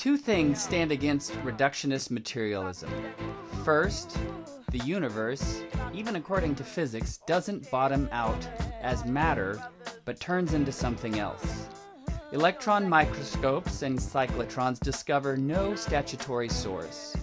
[0.00, 2.88] Two things stand against reductionist materialism.
[3.66, 4.16] First,
[4.70, 8.48] the universe, even according to physics, doesn't bottom out
[8.80, 9.62] as matter,
[10.06, 11.66] but turns into something else.
[12.32, 17.14] Electron microscopes and cyclotrons discover no statutory source.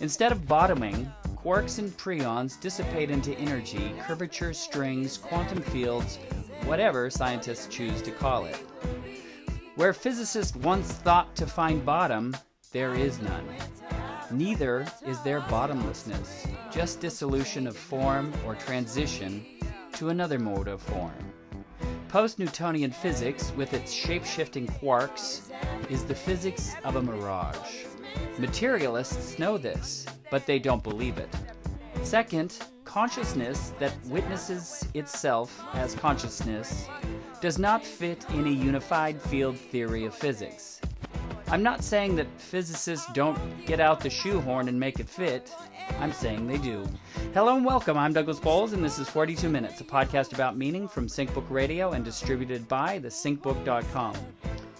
[0.00, 6.18] Instead of bottoming, quarks and preons dissipate into energy, curvature, strings, quantum fields,
[6.66, 8.62] whatever scientists choose to call it.
[9.80, 12.36] Where physicists once thought to find bottom,
[12.70, 13.48] there is none.
[14.30, 19.42] Neither is there bottomlessness, just dissolution of form or transition
[19.94, 21.32] to another mode of form.
[22.10, 25.50] Post Newtonian physics, with its shape shifting quarks,
[25.88, 27.86] is the physics of a mirage.
[28.36, 31.34] Materialists know this, but they don't believe it.
[32.02, 36.86] Second, consciousness that witnesses itself as consciousness
[37.40, 40.80] does not fit in a unified field theory of physics.
[41.48, 45.52] I'm not saying that physicists don't get out the shoehorn and make it fit.
[45.98, 46.86] I'm saying they do.
[47.34, 47.96] Hello and welcome.
[47.96, 51.92] I'm Douglas Bowles, and this is 42 Minutes, a podcast about meaning from SyncBook Radio
[51.92, 54.14] and distributed by thesyncbook.com.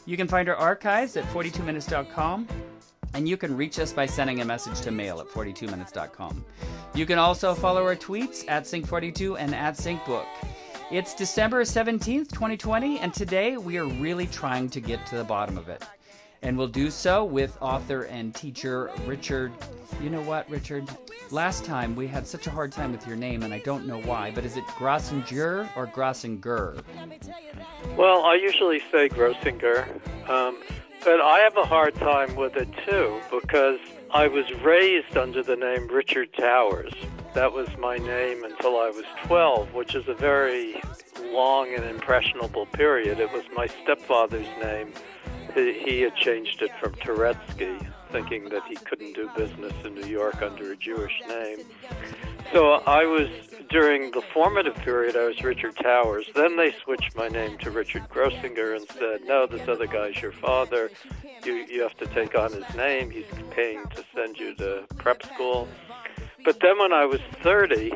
[0.06, 2.46] You can find our archives at 42minutes.com,
[3.14, 6.44] and you can reach us by sending a message to mail at 42minutes.com.
[6.94, 10.26] You can also follow our tweets at Sync42 and at SyncBook.
[10.90, 15.56] It's December 17th, 2020, and today we are really trying to get to the bottom
[15.56, 15.84] of it.
[16.42, 19.52] And we'll do so with author and teacher Richard.
[20.02, 20.88] You know what, Richard?
[21.30, 24.00] Last time we had such a hard time with your name, and I don't know
[24.00, 26.82] why, but is it Grossinger or Grossinger?
[27.96, 29.88] Well, I usually say Grossinger,
[30.28, 30.58] um,
[31.04, 33.78] but I have a hard time with it too because
[34.10, 36.92] I was raised under the name Richard Towers.
[37.34, 40.82] That was my name until I was 12, which is a very
[41.32, 43.20] long and impressionable period.
[43.20, 44.92] It was my stepfather's name.
[45.54, 50.06] He, he had changed it from Turetsky, thinking that he couldn't do business in New
[50.06, 51.58] York under a Jewish name.
[52.52, 53.28] So I was,
[53.68, 56.26] during the formative period, I was Richard Towers.
[56.34, 60.32] Then they switched my name to Richard Grossinger and said, no, this other guy's your
[60.32, 60.90] father.
[61.44, 63.10] You, you have to take on his name.
[63.10, 65.68] He's paying to send you to prep school.
[66.44, 67.92] But then when I was 30,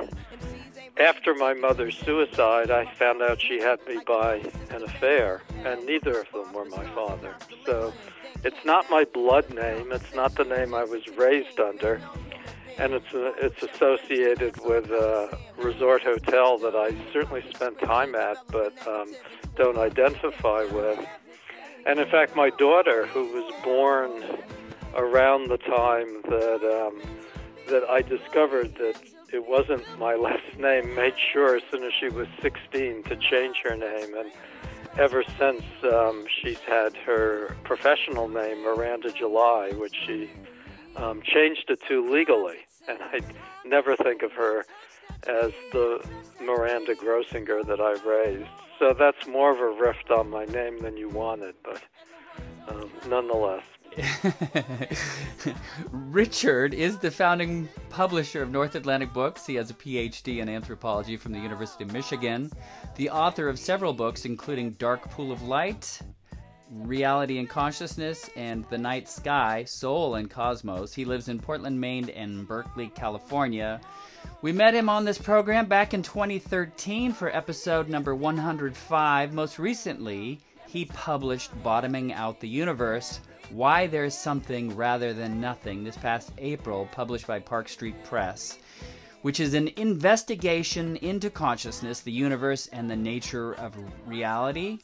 [0.99, 4.37] after my mother's suicide, I found out she had me by
[4.71, 7.35] an affair, and neither of them were my father.
[7.67, 7.93] So
[8.45, 12.01] it's not my blood name, it's not the name I was raised under,
[12.79, 18.37] and it's, a, it's associated with a resort hotel that I certainly spent time at,
[18.49, 19.13] but um,
[19.57, 21.05] don't identify with.
[21.87, 24.23] And in fact, my daughter, who was born
[24.95, 27.03] around the time that um,
[27.69, 28.97] that I discovered that
[29.33, 33.57] it wasn't my last name, made sure as soon as she was 16 to change
[33.65, 34.15] her name.
[34.17, 34.33] And
[34.99, 40.31] ever since, um, she's had her professional name, Miranda July, which she
[40.97, 42.59] um, changed it to legally.
[42.89, 43.21] And I
[43.65, 44.67] never think of her
[45.27, 46.07] as the
[46.41, 48.49] Miranda Grossinger that I raised.
[48.79, 51.83] So that's more of a rift on my name than you wanted, but
[52.69, 53.63] um, nonetheless.
[55.91, 59.47] Richard is the founding publisher of North Atlantic Books.
[59.47, 62.51] He has a PhD in anthropology from the University of Michigan.
[62.97, 66.01] The author of several books, including Dark Pool of Light,
[66.71, 70.93] Reality and Consciousness, and The Night Sky, Soul and Cosmos.
[70.93, 73.81] He lives in Portland, Maine, and Berkeley, California.
[74.43, 79.33] We met him on this program back in 2013 for episode number 105.
[79.33, 85.97] Most recently, he published Bottoming Out the Universe why There's Something Rather Than Nothing this
[85.97, 88.59] past April, published by Park Street Press,
[89.23, 93.75] which is an investigation into consciousness, the universe, and the nature of
[94.07, 94.79] reality.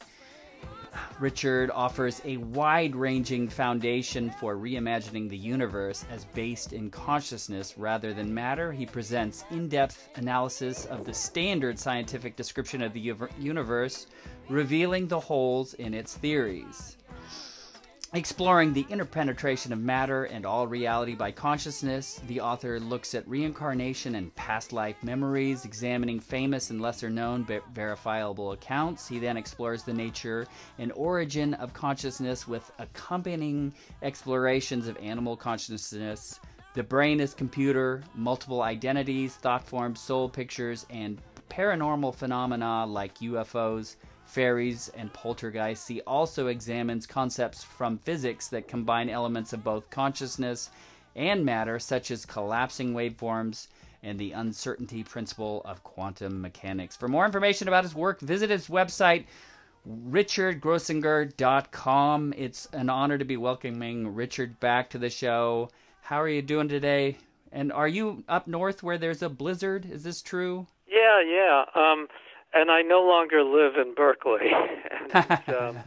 [1.19, 8.13] Richard offers a wide ranging foundation for reimagining the universe as based in consciousness rather
[8.13, 8.71] than matter.
[8.73, 14.07] He presents in depth analysis of the standard scientific description of the universe,
[14.49, 16.97] revealing the holes in its theories.
[18.13, 24.15] Exploring the interpenetration of matter and all reality by consciousness, the author looks at reincarnation
[24.15, 29.07] and past life memories, examining famous and lesser known but verifiable accounts.
[29.07, 30.45] He then explores the nature
[30.77, 36.41] and origin of consciousness with accompanying explorations of animal consciousness,
[36.73, 43.95] the brain as computer, multiple identities, thought forms, soul pictures, and paranormal phenomena like UFOs
[44.31, 45.87] fairies, and poltergeists.
[45.87, 50.69] He also examines concepts from physics that combine elements of both consciousness
[51.17, 53.67] and matter, such as collapsing waveforms
[54.03, 56.95] and the uncertainty principle of quantum mechanics.
[56.95, 59.25] For more information about his work, visit his website,
[60.09, 62.33] richardgrossinger.com.
[62.37, 65.69] It's an honor to be welcoming Richard back to the show.
[66.01, 67.17] How are you doing today?
[67.51, 69.85] And are you up north where there's a blizzard?
[69.91, 70.67] Is this true?
[70.87, 71.65] Yeah, yeah.
[71.75, 72.07] Um,
[72.53, 74.51] and I no longer live in Berkeley.
[75.13, 75.79] and, um,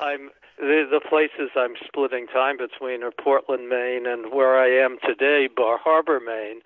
[0.00, 4.98] I'm the, the places I'm splitting time between are Portland, Maine, and where I am
[5.04, 6.60] today, Bar Harbor, Maine,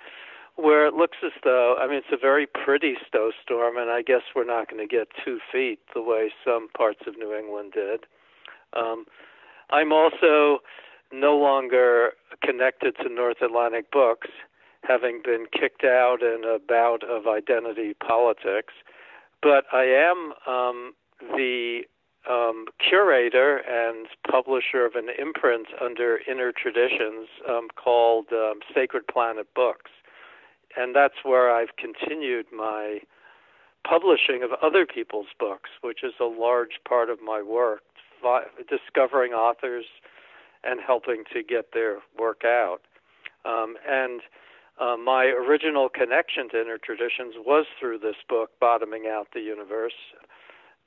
[0.56, 4.22] where it looks as though I mean it's a very pretty snowstorm, and I guess
[4.34, 8.00] we're not going to get two feet the way some parts of New England did.
[8.74, 9.06] Um,
[9.70, 10.58] I'm also
[11.12, 12.12] no longer
[12.42, 14.28] connected to North Atlantic Books,
[14.82, 18.74] having been kicked out in a bout of identity politics.
[19.42, 21.82] But I am um, the
[22.28, 29.46] um, curator and publisher of an imprint under Inner Traditions um, called um, Sacred Planet
[29.54, 29.90] Books.
[30.76, 32.98] And that's where I've continued my
[33.88, 37.80] publishing of other people's books, which is a large part of my work,
[38.68, 39.86] discovering authors
[40.64, 42.80] and helping to get their work out.
[43.44, 44.20] Um, and
[44.80, 49.98] uh, my original connection to Inner Traditions was through this book, Bottoming Out the Universe.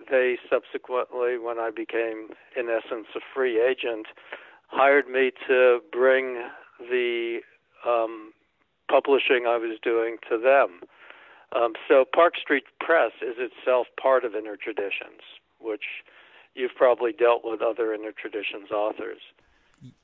[0.10, 4.08] They subsequently, when I became, in essence, a free agent,
[4.68, 6.48] hired me to bring
[6.80, 7.40] the
[7.86, 8.34] um,
[8.90, 10.82] publishing I was doing to them.
[11.54, 15.22] Um, so Park Street Press is itself part of Inner Traditions,
[15.60, 15.84] which
[16.56, 19.20] you've probably dealt with other Inner Traditions authors.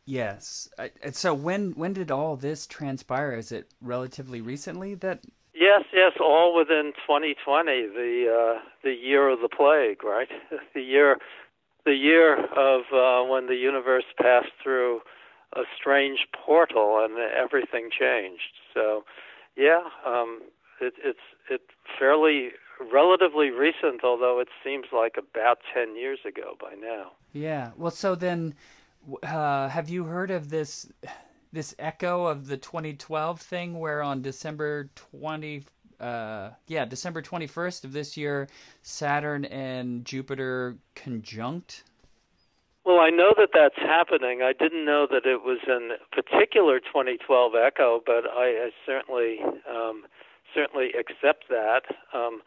[0.06, 0.70] Yes.
[1.12, 3.34] so when when did all this transpire?
[3.34, 5.24] Is it relatively recently that?
[5.54, 10.30] Yes, yes, all within 2020, the uh, the year of the plague, right?
[10.74, 11.18] the year
[11.86, 15.02] the year of uh, when the universe passed through
[15.54, 18.54] a strange portal and everything changed.
[18.74, 19.06] So,
[19.56, 20.42] yeah, um,
[20.82, 21.20] it, it's
[21.50, 21.64] it's
[21.98, 22.50] fairly
[22.92, 27.14] relatively recent, although it seems like about 10 years ago by now.
[27.34, 27.72] Yeah.
[27.76, 28.54] Well, so then
[29.24, 30.88] uh, have you heard of this
[31.54, 35.64] this echo of the 2012 thing where on December 20
[36.00, 38.48] uh, yeah, December 21st of this year,
[38.84, 41.84] Saturn and Jupiter conjunct?
[42.86, 44.42] Well, I know that that's happening.
[44.42, 49.40] I didn't know that it was a particular 2012 echo, but I, I certainly
[49.70, 50.04] um,
[50.54, 51.82] certainly accept that.
[52.14, 52.42] Um,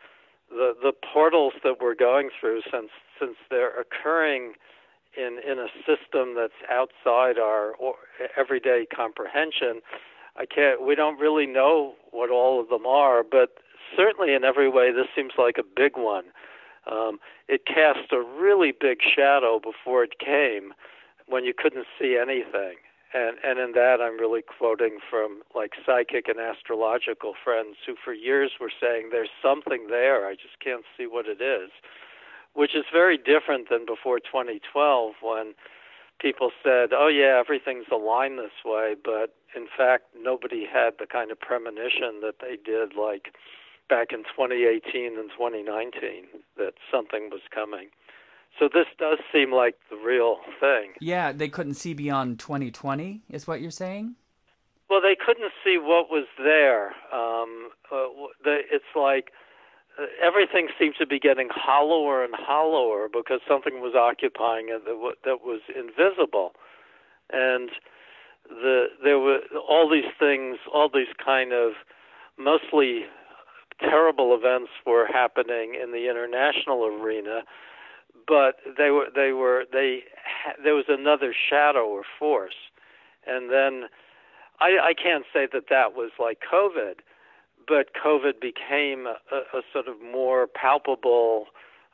[0.48, 4.54] the the portals that we're going through, since since they're occurring
[5.16, 7.74] in in a system that's outside our
[8.36, 9.80] everyday comprehension.
[10.36, 10.84] I can't.
[10.86, 13.58] We don't really know what all of them are, but
[13.96, 16.24] certainly in every way, this seems like a big one.
[16.90, 17.18] Um,
[17.48, 20.72] it cast a really big shadow before it came,
[21.26, 22.76] when you couldn't see anything.
[23.12, 28.14] And and in that, I'm really quoting from like psychic and astrological friends who, for
[28.14, 30.26] years, were saying there's something there.
[30.26, 31.70] I just can't see what it is
[32.54, 35.54] which is very different than before 2012 when
[36.20, 41.30] people said, "Oh yeah, everything's aligned this way," but in fact, nobody had the kind
[41.30, 43.34] of premonition that they did like
[43.88, 46.26] back in 2018 and 2019
[46.56, 47.88] that something was coming.
[48.58, 50.92] So this does seem like the real thing.
[51.00, 54.16] Yeah, they couldn't see beyond 2020, is what you're saying?
[54.88, 56.88] Well, they couldn't see what was there.
[57.12, 58.08] Um, uh,
[58.42, 59.32] the, it's like
[60.22, 65.16] everything seemed to be getting hollower and hollower because something was occupying it that, w-
[65.24, 66.52] that was invisible,
[67.30, 67.70] and
[68.48, 71.72] the there were all these things, all these kind of
[72.38, 73.04] mostly
[73.80, 77.42] terrible events were happening in the international arena,
[78.26, 80.00] but they were they were they
[80.62, 82.70] there was another shadow or force,
[83.26, 83.88] and then
[84.60, 87.00] I, I can't say that that was like COVID
[87.66, 91.46] but COVID became a, a sort of more palpable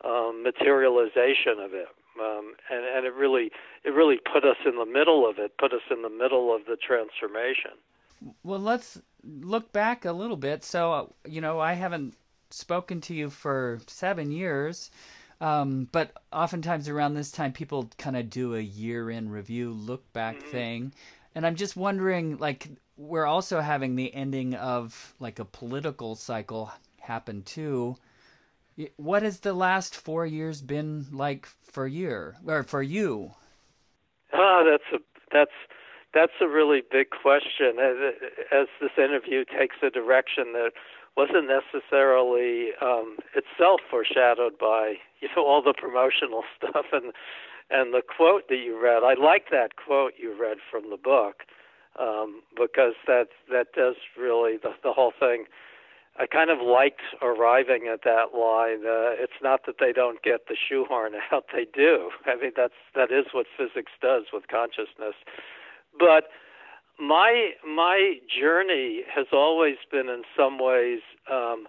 [0.05, 1.89] um, materialization of it,
[2.21, 3.51] um, and, and it really
[3.85, 6.67] it really put us in the middle of it, put us in the middle of
[6.67, 7.73] the transformation.
[8.43, 10.65] Well, let's look back a little bit.
[10.65, 12.15] So, uh, you know, I haven't
[12.51, 14.91] spoken to you for seven years.
[15.41, 20.11] Um, but oftentimes around this time, people kind of do a year in review, look
[20.13, 20.51] back mm-hmm.
[20.51, 20.93] thing.
[21.35, 26.73] And I'm just wondering, like, we're also having the ending of like a political cycle
[27.01, 27.97] happen too.
[28.97, 33.33] What has the last four years been like for you or for you?
[34.33, 34.99] Ah, that's a
[35.33, 35.53] that's
[36.13, 37.79] that's a really big question.
[37.81, 38.15] As,
[38.53, 40.73] as this interview takes a direction that
[41.17, 47.13] wasn't necessarily um, itself foreshadowed by you know all the promotional stuff and
[47.71, 49.03] and the quote that you read.
[49.03, 51.43] I like that quote you read from the book
[51.99, 55.45] um, because that that does really the the whole thing
[56.19, 58.87] I kind of liked arriving at that line.
[58.87, 62.11] Uh, it's not that they don't get the shoehorn out; they do.
[62.27, 65.15] I mean, that's that is what physics does with consciousness.
[65.99, 66.29] But
[66.99, 71.01] my my journey has always been, in some ways,
[71.31, 71.67] um,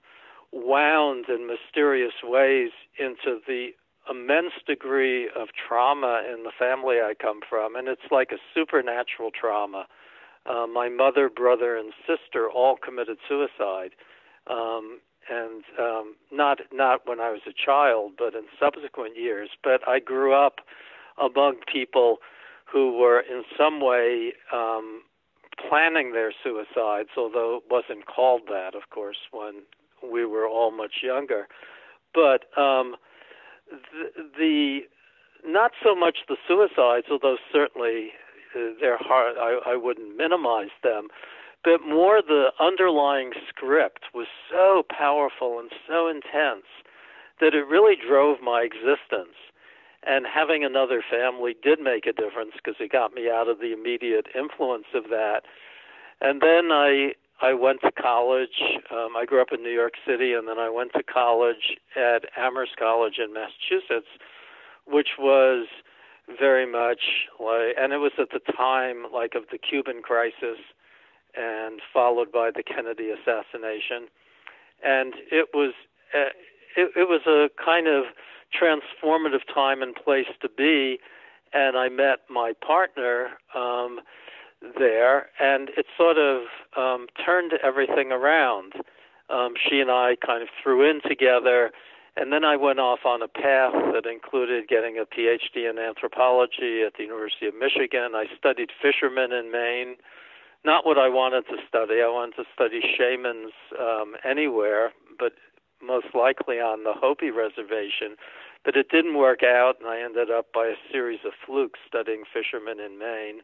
[0.54, 3.70] wound in mysterious ways into the
[4.10, 9.32] immense degree of trauma in the family I come from, and it's like a supernatural
[9.38, 9.88] trauma.
[10.48, 13.92] Uh, my mother, brother, and sister all committed suicide
[14.50, 15.00] um,
[15.30, 19.50] and um, not not when I was a child, but in subsequent years.
[19.63, 20.60] But I grew up
[21.22, 22.18] among people
[22.72, 25.01] who were in some way um,
[25.70, 29.63] planning their suicides, although it wasn't called that, of course, when
[30.04, 31.48] we were all much younger.
[32.13, 32.96] But um,
[33.70, 34.80] the, the
[35.46, 38.12] not so much the suicides, although certainly
[38.54, 39.38] they're hard.
[39.38, 41.08] I, I wouldn't minimize them,
[41.63, 46.66] but more the underlying script was so powerful and so intense
[47.39, 49.36] that it really drove my existence.
[50.06, 53.74] And having another family did make a difference because it got me out of the
[53.74, 55.42] immediate influence of that.
[56.22, 58.62] And then I I went to college.
[58.89, 62.25] Um, I grew up in New York City, and then I went to college at
[62.36, 64.10] Amherst College in Massachusetts,
[64.86, 65.68] which was
[66.40, 70.60] very much like, and it was at the time like of the Cuban crisis,
[71.36, 74.08] and followed by the Kennedy assassination,
[74.84, 75.74] and it was
[76.14, 76.32] uh,
[76.76, 78.06] it, it was a kind of
[78.54, 81.00] transformative time and place to be,
[81.54, 84.00] and I met my partner um,
[84.78, 86.44] there, and it sort of
[86.76, 88.74] um, turned everything around.
[89.30, 91.72] Um, she and I kind of threw in together,
[92.20, 96.84] and then I went off on a path that included getting a PhD in anthropology
[96.86, 98.16] at the University of Michigan.
[98.16, 99.96] I studied fishermen in Maine
[100.68, 102.02] not what I wanted to study.
[102.02, 105.34] I wanted to study shamans um, anywhere, but
[105.82, 108.18] most likely on the Hopi reservation.
[108.66, 112.24] But it didn't work out, and I ended up by a series of flukes studying
[112.32, 113.42] fishermen in Maine.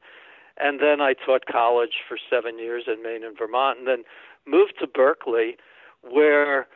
[0.58, 4.04] And then I taught college for seven years in Maine and Vermont, and then
[4.46, 5.56] moved to Berkeley,
[6.02, 6.68] where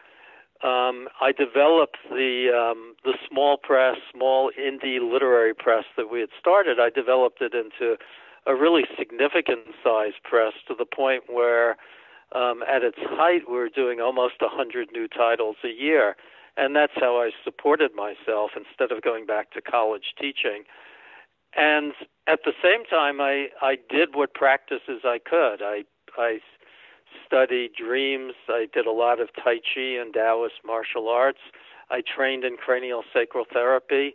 [0.64, 6.30] um, I developed the um, the small press, small indie literary press that we had
[6.40, 6.80] started.
[6.80, 7.98] I developed it into
[8.48, 11.78] a really significant size press to the point where
[12.34, 16.16] um, at its height we were doing almost a 100 new titles a year.
[16.56, 20.64] And that's how I supported myself instead of going back to college teaching.
[21.56, 21.94] And
[22.26, 25.62] at the same time, I, I did what practices I could.
[25.62, 25.84] I,
[26.18, 26.40] I
[27.26, 28.34] studied dreams.
[28.50, 31.40] I did a lot of Tai Chi and Taoist martial arts.
[31.90, 34.14] I trained in cranial sacral therapy.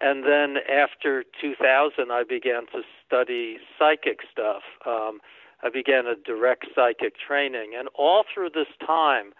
[0.00, 4.62] And then after 2000, I began to study psychic stuff.
[4.86, 5.20] Um,
[5.62, 9.32] I began a direct psychic training, and all through this time,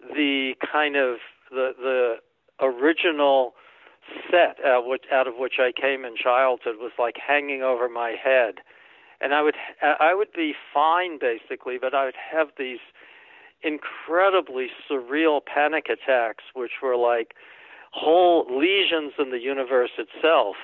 [0.00, 1.16] the kind of
[1.50, 2.14] the the
[2.60, 3.52] original
[4.30, 8.14] set out, which, out of which I came in childhood was like hanging over my
[8.22, 8.56] head,
[9.22, 12.80] and I would I would be fine basically, but I would have these
[13.62, 17.34] incredibly surreal panic attacks, which were like
[17.92, 20.56] whole lesions in the universe itself,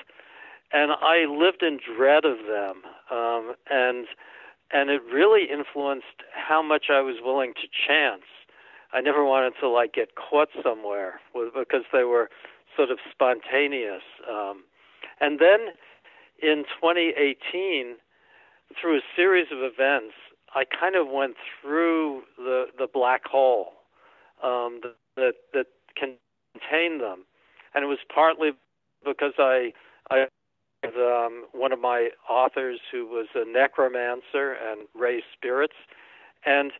[0.73, 4.05] and I lived in dread of them, um, and
[4.71, 8.23] and it really influenced how much I was willing to chance.
[8.91, 12.29] I never wanted to like get caught somewhere because they were
[12.75, 14.03] sort of spontaneous.
[14.29, 14.63] Um,
[15.19, 15.73] and then
[16.41, 17.95] in 2018,
[18.79, 20.13] through a series of events,
[20.55, 23.73] I kind of went through the the black hole
[24.43, 24.81] um,
[25.15, 27.25] that that contained them,
[27.73, 28.51] and it was partly
[29.05, 29.73] because I
[30.09, 30.27] I
[30.85, 35.75] um, one of my authors who was a necromancer and raised spirits,
[36.45, 36.71] and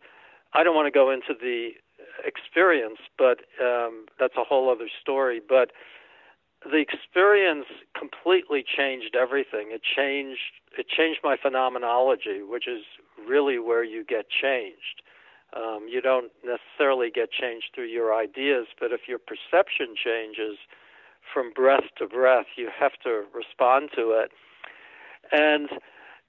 [0.53, 1.71] I don't want to go into the
[2.25, 5.41] experience, but um, that's a whole other story.
[5.47, 5.71] But
[6.63, 7.65] the experience
[7.97, 9.69] completely changed everything.
[9.71, 12.83] It changed it changed my phenomenology, which is
[13.27, 15.01] really where you get changed.
[15.55, 20.57] Um, you don't necessarily get changed through your ideas, but if your perception changes
[21.33, 24.31] from breath to breath, you have to respond to it.
[25.31, 25.69] And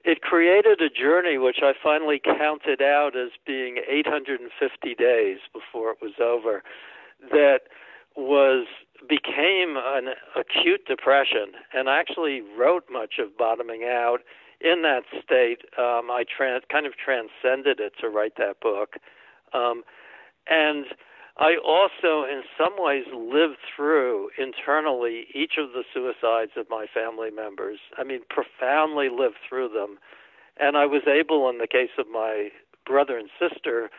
[0.04, 5.99] it created a journey which I finally counted out as being 850 days before it
[6.00, 6.62] was over
[7.30, 7.60] that
[8.16, 8.66] was
[9.09, 14.19] became an acute depression and actually wrote much of bottoming out
[14.61, 18.97] in that state um, I trans- kind of transcended it to write that book
[19.52, 19.83] um,
[20.49, 20.87] and
[21.40, 27.30] I also, in some ways, lived through internally each of the suicides of my family
[27.30, 27.78] members.
[27.97, 29.99] I mean, profoundly lived through them.
[30.59, 32.50] And I was able, in the case of my
[32.85, 33.90] brother and sister,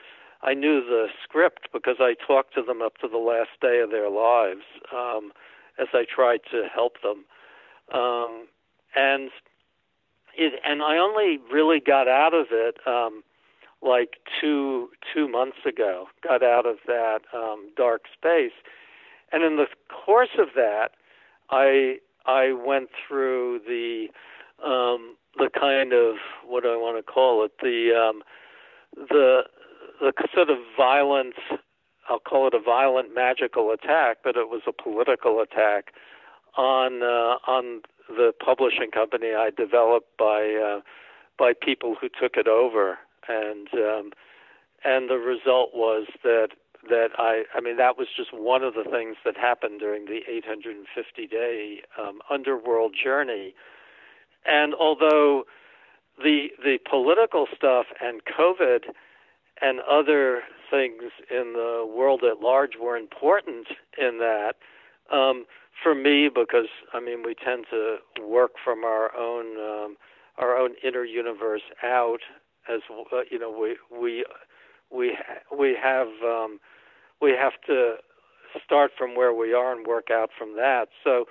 [0.44, 3.92] I knew the script because I talked to them up to the last day of
[3.92, 5.32] their lives um,
[5.80, 7.26] as I tried to help them.
[7.94, 8.48] Um,
[8.96, 9.30] and
[10.36, 13.24] it, and I only really got out of it um,
[13.82, 16.08] like two two months ago.
[16.24, 18.54] Got out of that um, dark space,
[19.32, 20.92] and in the course of that,
[21.50, 24.08] I I went through the
[24.64, 28.24] um, the kind of what do I want to call it the um,
[28.96, 29.44] the
[30.02, 31.36] the sort of violent
[32.10, 35.94] I'll call it a violent magical attack, but it was a political attack
[36.58, 40.82] on uh, on the publishing company I developed by uh,
[41.38, 42.98] by people who took it over,
[43.30, 44.12] and um,
[44.84, 46.50] and the result was that
[46.90, 50.22] that I I mean that was just one of the things that happened during the
[50.28, 53.54] 850 day um, underworld journey,
[54.46, 55.46] and although
[56.18, 58.86] the the political stuff and COVID
[59.62, 64.54] and other things in the world at large were important in that.
[65.12, 65.46] Um,
[65.84, 69.98] for me, because I mean, we tend to work from our own um,
[70.38, 72.20] our own inner universe out,
[72.70, 74.26] as uh, you know, we we
[74.92, 75.18] we
[75.56, 76.60] we have um,
[77.22, 77.96] we have to
[78.64, 80.90] start from where we are and work out from that.
[81.04, 81.26] So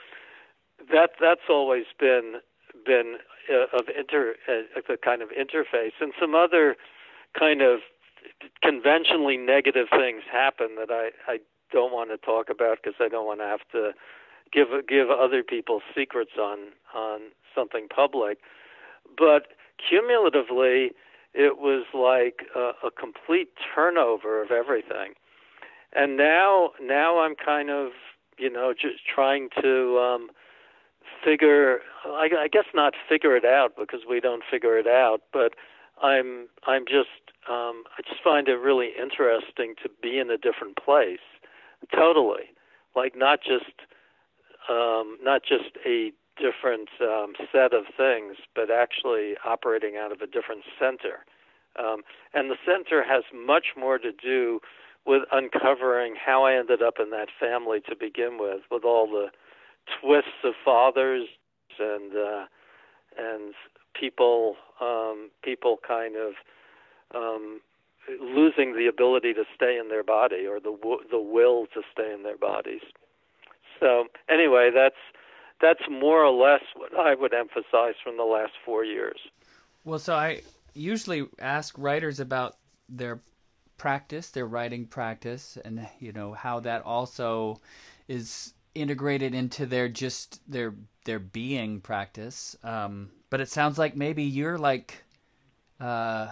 [0.93, 2.37] that that's always been
[2.85, 3.17] been
[3.53, 6.77] uh, of inter uh, a kind of interface, and some other
[7.39, 7.81] kind of
[8.63, 11.39] conventionally negative things happen that I I
[11.73, 13.93] don't want to talk about because I don't want to have to
[14.53, 17.21] give give other people secrets on on
[17.55, 18.39] something public.
[19.17, 19.49] But
[19.89, 20.93] cumulatively,
[21.35, 25.15] it was like a, a complete turnover of everything.
[25.93, 27.91] And now now I'm kind of
[28.39, 30.29] you know just trying to um,
[31.25, 35.55] figure I, I guess not figure it out because we don't figure it out, but
[36.03, 37.09] I'm I'm just
[37.49, 41.25] um, I just find it really interesting to be in a different place,
[41.95, 42.53] totally,
[42.95, 43.75] like not just
[44.69, 50.27] um, not just a different um, set of things, but actually operating out of a
[50.27, 51.25] different center.
[51.79, 52.03] Um,
[52.35, 54.61] and the center has much more to do
[55.07, 59.29] with uncovering how I ended up in that family to begin with, with all the
[60.01, 61.27] twists of fathers
[61.79, 62.45] and uh,
[63.19, 63.55] and
[63.99, 66.33] people um, people kind of
[67.15, 67.61] um,
[68.21, 72.13] losing the ability to stay in their body or the w- the will to stay
[72.13, 72.83] in their bodies.
[73.79, 74.97] So anyway, that's
[75.61, 79.19] that's more or less what I would emphasize from the last four years.
[79.85, 80.43] Well, so I
[80.75, 82.57] usually ask writers about
[82.89, 83.21] their
[83.77, 87.61] practice, their writing practice, and you know how that also
[88.09, 90.75] is integrated into their just their
[91.11, 92.55] their being practice.
[92.63, 95.03] Um, but it sounds like maybe you're like
[95.81, 96.29] uh,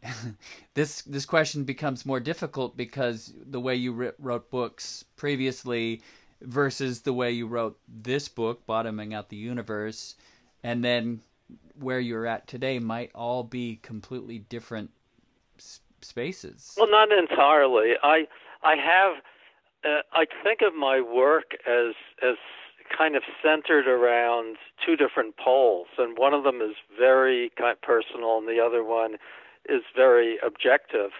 [0.74, 6.02] this this question becomes more difficult because the way you wrote books previously
[6.40, 10.14] versus the way you wrote this book, Bottoming Out the Universe,
[10.62, 11.18] and then
[11.80, 14.90] where you're at today might all be completely different
[15.58, 16.76] s- spaces.
[16.78, 17.94] Well, not entirely.
[18.04, 18.28] I
[18.62, 19.14] I have
[19.84, 22.36] uh, I think of my work as as
[22.96, 27.82] kind of centered around two different poles, and one of them is very kind of
[27.82, 29.14] personal, and the other one
[29.68, 31.10] is very objective.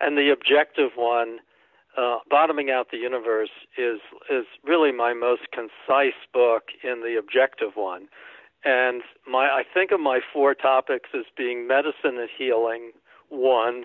[0.00, 1.40] And the objective one
[1.96, 7.72] uh, bottoming out the universe is is really my most concise book in the objective
[7.74, 8.08] one,
[8.64, 12.92] and my I think of my four topics as being medicine and healing
[13.28, 13.84] one,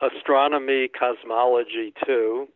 [0.00, 2.48] astronomy cosmology two,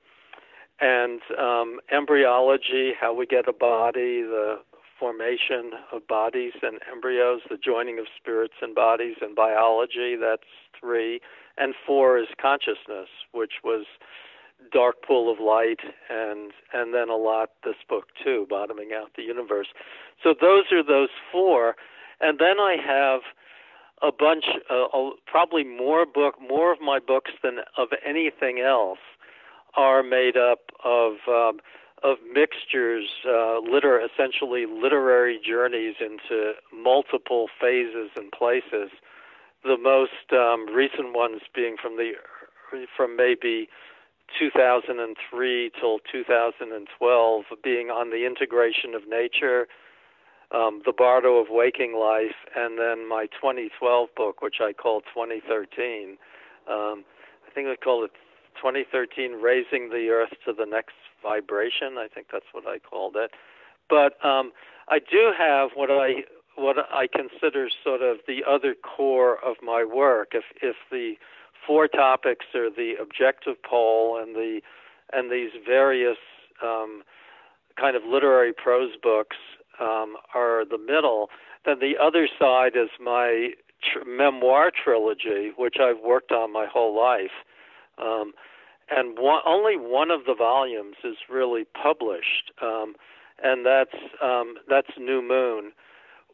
[0.81, 4.57] and um, embryology how we get a body the
[4.99, 10.43] formation of bodies and embryos the joining of spirits and bodies and biology that's
[10.79, 11.21] three.
[11.57, 13.87] And four is consciousness which was
[14.73, 19.23] dark pool of light and and then a lot this book too bottoming out the
[19.23, 19.69] universe.
[20.23, 21.77] So those are those four.
[22.21, 23.21] And then i have
[24.03, 28.99] a bunch uh, probably more book more of my books than of anything else
[29.75, 31.61] are made up of um,
[32.03, 38.91] of mixtures uh, liter essentially literary journeys into multiple phases and places
[39.65, 42.13] the most um, recent ones being from the
[42.97, 43.69] from maybe
[44.39, 49.67] 2003 till 2012 being on the integration of nature,
[50.53, 56.19] um, the Bardo of Waking Life, and then my 2012 book, which I call 2013.
[56.69, 57.05] Um,
[57.47, 58.13] I think I call it
[58.59, 61.97] 2013 Raising the Earth to the Next Vibration.
[61.99, 63.31] I think that's what I called it.
[63.89, 64.53] But um,
[64.89, 66.25] I do have what I
[66.57, 70.33] what I consider sort of the other core of my work.
[70.33, 71.15] If if the
[71.67, 74.61] four topics are the objective pole and the
[75.13, 76.19] and these various
[76.63, 77.03] um,
[77.81, 79.37] kind of literary prose books
[79.81, 81.31] um, are the middle,
[81.65, 83.51] then the other side is my
[83.83, 87.31] tr- memoir trilogy, which I've worked on my whole life.
[88.01, 88.33] Um,
[88.91, 92.95] and one, only one of the volumes is really published, um,
[93.43, 95.73] and that's um, that's New Moon,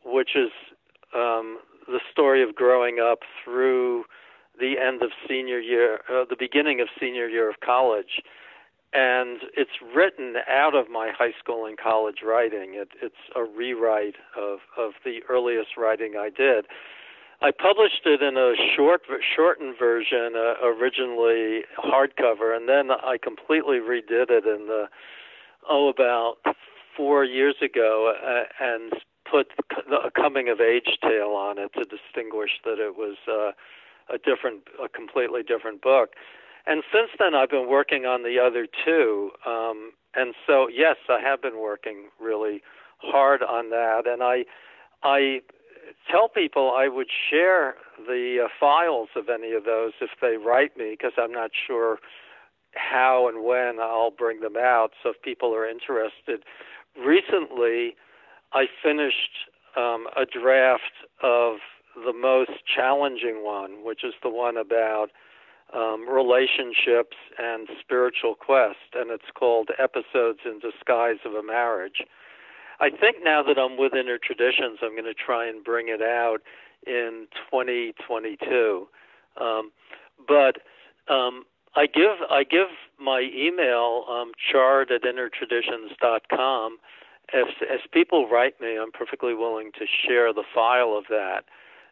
[0.04, 0.50] which is
[1.14, 4.04] um, the story of growing up through
[4.58, 8.22] the end of senior year, uh, the beginning of senior year of college,
[8.92, 12.74] and it's written out of my high school and college writing.
[12.74, 16.66] It, it's a rewrite of of the earliest writing I did.
[17.40, 19.02] I published it in a short,
[19.36, 24.86] shortened version, uh, originally hardcover, and then I completely redid it in the
[25.68, 26.36] oh about
[26.96, 28.92] four years ago, uh, and
[29.30, 29.52] put
[29.90, 33.52] a coming of age tale on it to distinguish that it was uh,
[34.12, 36.10] a different, a completely different book.
[36.66, 39.30] And since then, I've been working on the other two.
[39.46, 42.62] Um, and so, yes, I have been working really
[42.98, 44.06] hard on that.
[44.06, 44.44] And I,
[45.02, 45.40] I
[46.10, 47.74] tell people I would share
[48.06, 51.98] the uh, files of any of those if they write me, because I'm not sure
[52.74, 54.90] how and when I'll bring them out.
[55.02, 56.44] So if people are interested,
[56.96, 57.96] recently
[58.52, 60.82] I finished um, a draft
[61.22, 61.56] of
[62.04, 65.08] the most challenging one, which is the one about
[65.72, 72.02] um, relationships and spiritual quest, and it's called Episodes in Disguise of a Marriage.
[72.80, 76.02] I think now that I'm with Inner Traditions, I'm going to try and bring it
[76.02, 76.38] out
[76.86, 78.88] in 2022.
[79.40, 79.70] Um,
[80.26, 80.58] but
[81.12, 81.44] um,
[81.76, 86.78] I give I give my email um, chard at innertraditions.com.
[87.32, 91.44] As as people write me, I'm perfectly willing to share the file of that.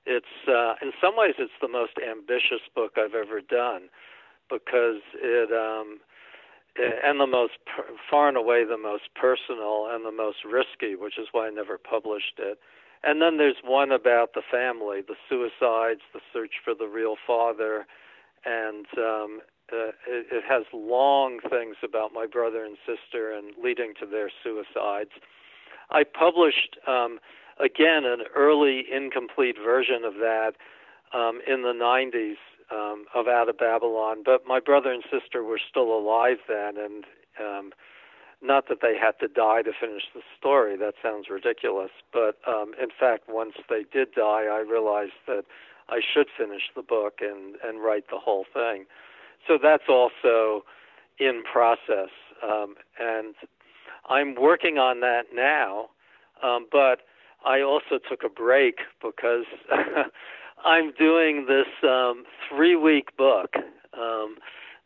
[0.06, 3.88] It's uh, in some ways it's the most ambitious book I've ever done
[4.50, 6.00] because it um,
[6.76, 7.52] and the most
[8.11, 11.78] far and away the most personal and the most risky, which is why I never
[11.78, 12.58] published it.
[13.04, 17.87] And then there's one about the family, the suicides, the search for the real father,
[18.44, 19.40] and um,
[19.72, 24.30] uh, it, it has long things about my brother and sister and leading to their
[24.42, 25.11] suicides.
[25.90, 27.18] I published um,
[27.58, 30.52] again an early incomplete version of that
[31.12, 32.37] um, in the 90s
[32.72, 37.04] um, of Out of Babylon, but my brother and sister were still alive then, and
[37.40, 37.72] um,
[38.40, 40.76] not that they had to die to finish the story.
[40.76, 45.44] That sounds ridiculous, but um, in fact, once they did die, I realized that
[45.88, 48.87] I should finish the book and and write the whole thing.
[49.46, 50.64] So that's also
[51.18, 52.11] in process,
[52.42, 53.35] um, and
[54.08, 55.90] I'm working on that now.
[56.42, 57.02] Um, but
[57.44, 59.44] I also took a break because
[60.64, 63.55] I'm doing this um, three week book.
[63.98, 64.37] Um,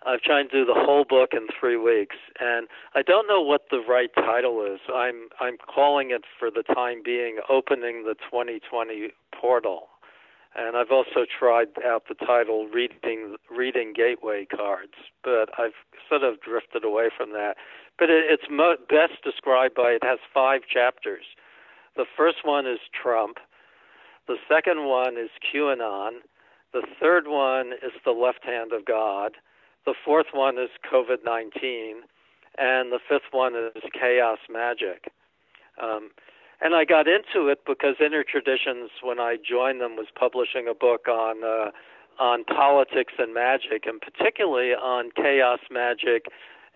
[0.04, 3.62] I'm trying to do the whole book in three weeks, and I don't know what
[3.70, 4.80] the right title is.
[4.94, 9.88] I'm I'm calling it for the time being "Opening the 2020 Portal,"
[10.54, 15.74] and I've also tried out the title "Reading Reading Gateway Cards," but I've
[16.08, 17.56] sort of drifted away from that.
[17.98, 21.24] But it, it's mo- best described by it has five chapters.
[21.96, 23.38] The first one is Trump.
[24.26, 26.20] The second one is QAnon.
[26.72, 29.32] The third one is the left hand of God.
[29.84, 32.02] The fourth one is COVID 19.
[32.58, 35.12] And the fifth one is chaos magic.
[35.80, 36.10] Um,
[36.60, 40.74] and I got into it because Inner Traditions, when I joined them, was publishing a
[40.74, 41.70] book on uh,
[42.18, 46.26] on politics and magic, and particularly on chaos magic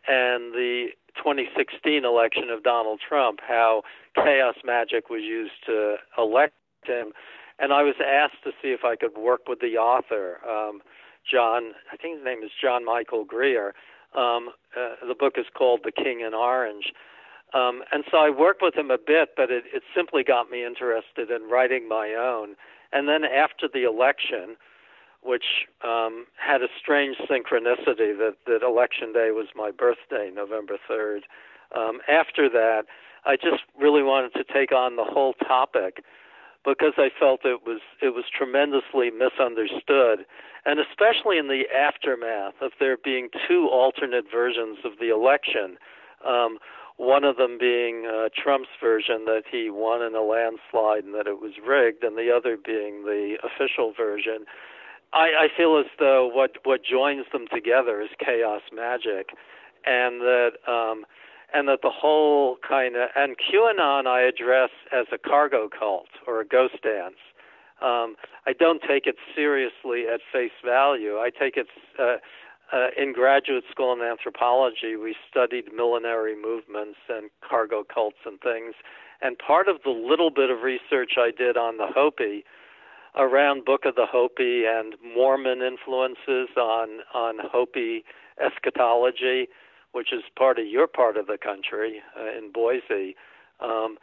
[0.07, 3.83] and the 2016 election of Donald Trump, how
[4.15, 7.13] chaos magic was used to elect him.
[7.61, 10.81] And I was asked to see if I could work with the author, um,
[11.31, 13.75] John, I think his name is John Michael Greer.
[14.17, 16.93] Um, uh, the book is called The King in Orange.
[17.53, 20.65] Um, and so I worked with him a bit, but it, it simply got me
[20.65, 22.57] interested in writing my own.
[22.93, 24.57] And then after the election,
[25.23, 31.21] which um, had a strange synchronicity that, that election day was my birthday, November 3rd.
[31.77, 32.85] Um, after that,
[33.27, 36.03] I just really wanted to take on the whole topic
[36.65, 40.27] because I felt it was it was tremendously misunderstood,
[40.65, 45.79] and especially in the aftermath of there being two alternate versions of the election.
[46.25, 46.59] Um,
[46.97, 51.27] one of them being uh, Trump's version that he won in a landslide and that
[51.27, 54.45] it was rigged, and the other being the official version.
[55.15, 59.31] I, I feel as though what what joins them together is chaos magic,
[59.87, 61.07] and that um,
[61.53, 66.41] and that the whole kind of and QAnon I address as a cargo cult or
[66.41, 67.19] a ghost dance.
[67.83, 71.17] Um, I don't take it seriously at face value.
[71.17, 71.67] I take it
[71.99, 72.17] uh,
[72.73, 74.97] uh, in graduate school in anthropology.
[74.97, 78.75] We studied millenary movements and cargo cults and things.
[79.23, 82.45] And part of the little bit of research I did on the Hopi
[83.17, 88.05] around Book of the Hopi and Mormon influences on on Hopi
[88.41, 89.49] eschatology,
[89.93, 93.17] which is part of your part of the country uh, in Boise,
[93.61, 93.97] um,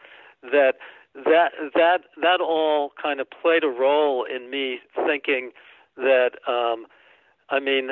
[0.43, 0.73] that
[1.13, 5.51] that that that all kind of played a role in me thinking
[5.95, 6.85] that um,
[7.49, 7.89] I mean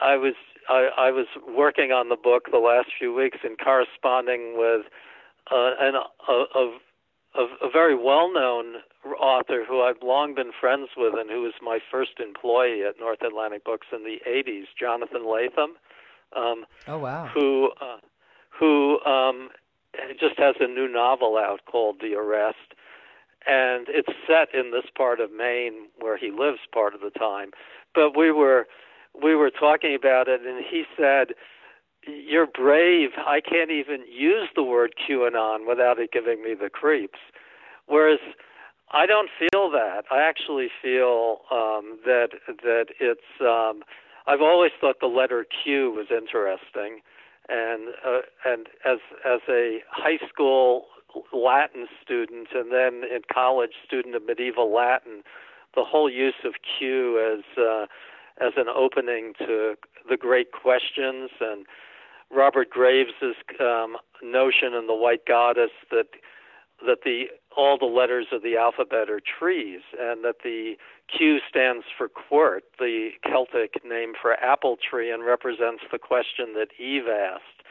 [0.00, 0.34] I was
[0.68, 4.86] I, I was working on the book the last few weeks and corresponding with
[5.50, 5.94] uh, an,
[6.28, 6.78] a, a,
[7.36, 8.76] a, very well-known
[9.20, 13.20] author who I've long been friends with and who was my first employee at North
[13.20, 15.76] Atlantic Books in the 80s, Jonathan Lethem.
[16.36, 17.28] Um, oh wow!
[17.32, 17.98] Who uh,
[18.58, 19.50] who um,
[20.18, 22.74] just has a new novel out called The Arrest,
[23.46, 27.50] and it's set in this part of Maine where he lives part of the time.
[27.94, 28.66] But we were
[29.20, 31.34] we were talking about it, and he said
[32.06, 33.10] you're brave.
[33.16, 37.18] I can't even use the word QAnon without it giving me the creeps.
[37.86, 38.18] Whereas
[38.92, 40.04] I don't feel that.
[40.10, 42.28] I actually feel um, that
[42.62, 43.40] that it's.
[43.40, 43.82] Um,
[44.26, 47.00] I've always thought the letter Q was interesting,
[47.48, 50.86] and uh, and as as a high school
[51.32, 55.22] Latin student and then in college student of medieval Latin,
[55.74, 57.86] the whole use of Q as uh,
[58.40, 59.74] as an opening to
[60.08, 61.66] the great questions and
[62.30, 66.08] Robert Graves's um, notion in The White Goddess that
[66.86, 67.26] that the
[67.56, 70.74] all the letters of the alphabet are trees, and that the
[71.08, 76.68] Q stands for quert, the Celtic name for apple tree, and represents the question that
[76.78, 77.62] Eve asked.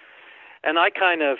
[0.64, 1.38] And I kind of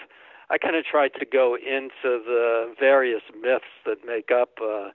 [0.50, 4.90] I kind of tried to go into the various myths that make up uh,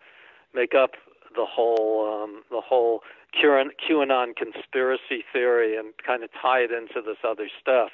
[0.55, 0.93] make up
[1.35, 3.03] the whole um, the whole
[3.35, 7.91] QAnon conspiracy theory and kind of tie it into this other stuff.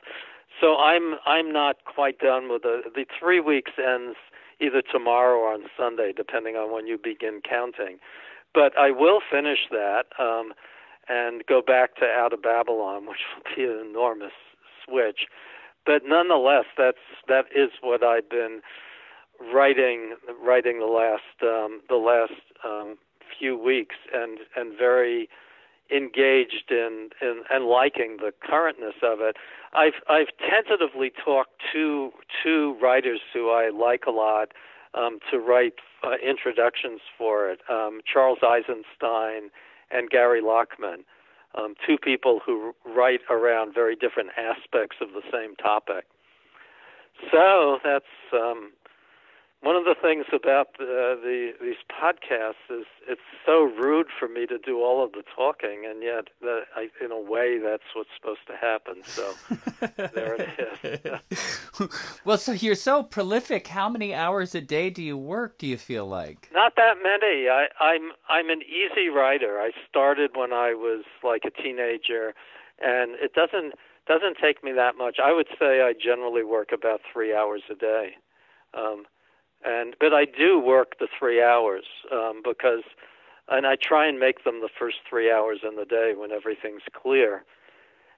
[0.61, 4.17] So I'm I'm not quite done with the the three weeks ends
[4.65, 7.99] either tomorrow or on Sunday, depending on when you begin counting.
[8.53, 10.53] But I will finish that um,
[11.09, 14.33] and go back to Out of Babylon, which will be an enormous
[14.85, 15.27] switch.
[15.87, 18.63] But nonetheless, that's that is what I've been
[19.53, 22.97] writing writing the last um, the last um,
[23.39, 25.29] few weeks and and very
[25.91, 29.37] engaged in, in and liking the currentness of it.
[29.73, 32.11] I've I've tentatively talked to
[32.43, 34.53] two writers who I like a lot
[34.95, 37.61] um, to write uh, introductions for it.
[37.69, 39.51] Um, Charles Eisenstein
[39.91, 41.05] and Gary Lachman,
[41.57, 46.05] um, two people who write around very different aspects of the same topic.
[47.31, 48.73] So that's um,
[49.65, 54.47] one of the things about the, the these podcasts is it's so rude for me
[54.47, 58.11] to do all of the talking, and yet, that I, in a way, that's what's
[58.15, 59.03] supposed to happen.
[59.05, 59.35] So
[60.15, 61.21] there it
[61.81, 61.89] is.
[62.25, 63.67] well, so you're so prolific.
[63.67, 65.57] How many hours a day do you work?
[65.57, 66.51] Do you feel like?
[66.53, 67.49] Not that many.
[67.49, 69.61] I, I'm I'm an easy writer.
[69.61, 72.35] I started when I was like a teenager,
[72.81, 73.75] and it doesn't
[74.07, 75.17] doesn't take me that much.
[75.25, 78.17] I would say I generally work about three hours a day.
[78.75, 79.05] Um,
[79.65, 82.83] and but I do work the three hours um, because,
[83.49, 86.83] and I try and make them the first three hours in the day when everything's
[86.93, 87.45] clear,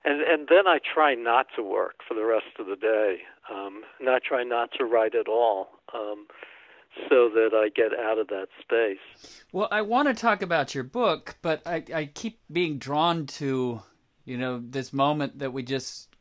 [0.04, 3.82] and and then I try not to work for the rest of the day, um,
[4.00, 5.68] and I try not to write at all.
[5.94, 6.26] Um,
[7.10, 9.44] so that I get out of that space.
[9.52, 13.82] Well, I want to talk about your book, but I, I keep being drawn to,
[14.24, 16.15] you know, this moment that we just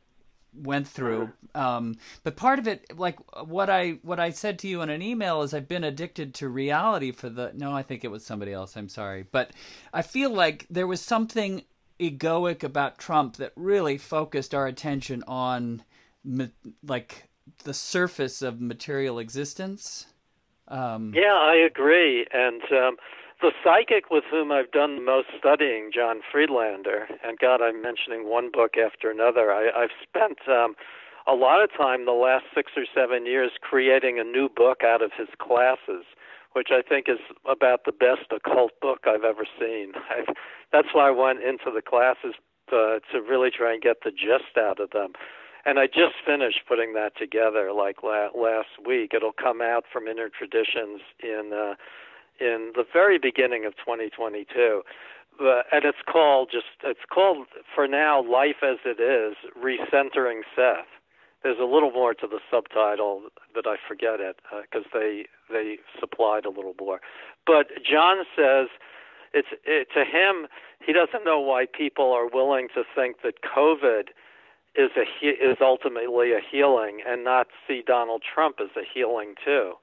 [0.57, 1.31] went through.
[1.53, 5.01] Um, but part of it, like what I what I said to you in an
[5.01, 7.51] email, is I've been addicted to reality for the.
[7.53, 8.75] No, I think it was somebody else.
[8.75, 9.51] I'm sorry, but
[9.93, 11.63] I feel like there was something
[11.99, 15.83] egoic about Trump that really focused our attention on,
[16.85, 17.29] like
[17.63, 20.07] the surface of material existence.
[20.67, 22.61] Um, yeah, I agree, and.
[22.71, 22.97] Um,
[23.45, 28.27] the psychic with whom I've done the most studying, John Friedlander, and God, I'm mentioning
[28.27, 29.51] one book after another.
[29.51, 30.73] I, I've spent um,
[31.27, 35.03] a lot of time the last six or seven years creating a new book out
[35.03, 36.09] of his classes,
[36.53, 39.93] which I think is about the best occult book I've ever seen.
[40.09, 40.33] I've,
[40.73, 42.33] that's why I went into the classes
[42.73, 45.13] uh, to really try and get the gist out of them.
[45.65, 49.11] And I just finished putting that together like la- last week.
[49.13, 51.51] It'll come out from Inner Traditions in.
[51.53, 51.75] Uh,
[52.39, 54.81] in the very beginning of 2022.
[55.39, 60.87] Uh, and it's called just it's called for now life as it is recentering Seth.
[61.43, 65.77] there's a little more to the subtitle, but I forget it because uh, they they
[65.99, 67.01] supplied a little more.
[67.45, 68.69] But John says
[69.33, 70.47] it's it, to him
[70.79, 74.09] he doesn't know why people are willing to think that COVID
[74.75, 79.73] is a is ultimately a healing and not see Donald Trump as a healing too.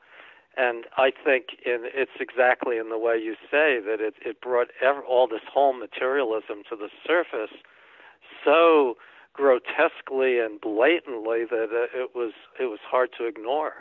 [0.56, 4.68] And I think in, it's exactly in the way you say that it, it brought
[4.82, 7.56] ever, all this whole materialism to the surface
[8.44, 8.96] so
[9.32, 13.72] grotesquely and blatantly that it was it was hard to ignore.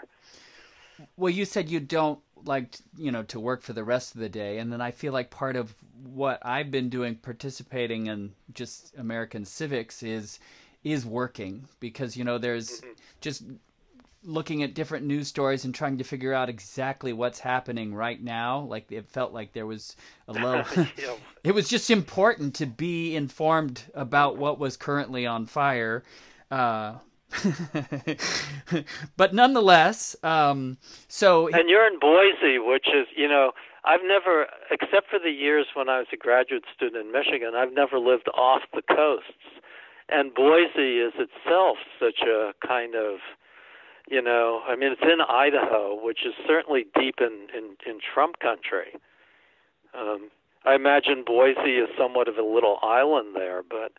[1.18, 4.30] Well, you said you don't like you know to work for the rest of the
[4.30, 8.96] day, and then I feel like part of what I've been doing, participating in just
[8.98, 10.40] American civics, is
[10.84, 12.92] is working because you know there's mm-hmm.
[13.20, 13.44] just
[14.24, 18.60] looking at different news stories and trying to figure out exactly what's happening right now.
[18.62, 19.96] Like it felt like there was
[20.28, 20.64] a low.
[21.44, 26.04] it was just important to be informed about what was currently on fire.
[26.50, 26.96] Uh,
[29.18, 33.54] but nonetheless, um, so and you're in Boise, which is you know
[33.84, 37.74] I've never, except for the years when I was a graduate student in Michigan, I've
[37.74, 39.32] never lived off the coasts.
[40.10, 43.20] And Boise is itself such a kind of
[44.12, 48.40] you know, I mean, it's in Idaho, which is certainly deep in in, in Trump
[48.40, 48.94] country.
[49.98, 50.30] Um,
[50.66, 53.94] I imagine Boise is somewhat of a little island there, but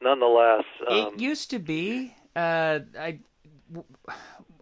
[0.00, 2.14] nonetheless, um, it used to be.
[2.36, 3.18] Uh, I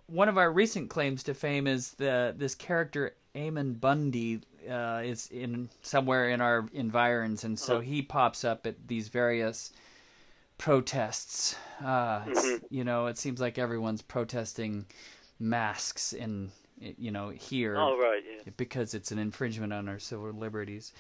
[0.06, 5.28] one of our recent claims to fame is the this character Ammon Bundy uh, is
[5.30, 7.82] in somewhere in our environs, and so uh-huh.
[7.82, 9.70] he pops up at these various
[10.58, 11.56] protests.
[11.80, 12.64] Uh, mm-hmm.
[12.70, 14.86] You know, it seems like everyone's protesting
[15.38, 18.50] masks in you know here oh, right, yeah.
[18.56, 20.92] because it's an infringement on our civil liberties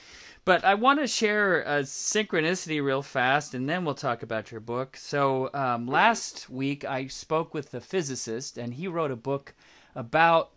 [0.44, 4.60] but i want to share a synchronicity real fast and then we'll talk about your
[4.60, 9.54] book so um, last week i spoke with a physicist and he wrote a book
[9.94, 10.50] about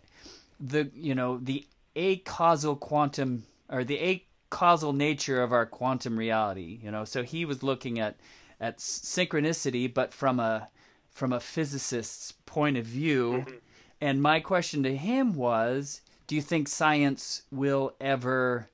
[0.60, 6.90] the you know the acausal quantum or the acausal nature of our quantum reality you
[6.90, 8.16] know so he was looking at
[8.60, 10.68] at synchronicity, but from a
[11.10, 13.44] from a physicist's point of view.
[13.46, 13.56] Mm-hmm.
[14.00, 18.68] And my question to him was, do you think science will ever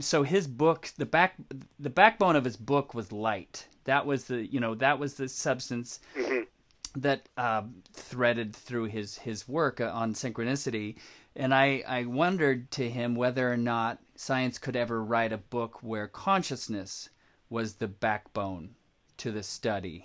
[0.00, 1.34] so his book the back
[1.78, 5.28] the backbone of his book was light that was the you know that was the
[5.28, 6.42] substance mm-hmm.
[7.00, 10.96] that uh, threaded through his his work on synchronicity
[11.36, 15.80] and i i wondered to him whether or not science could ever write a book
[15.82, 17.08] where consciousness
[17.48, 18.74] was the backbone
[19.18, 20.04] to the study.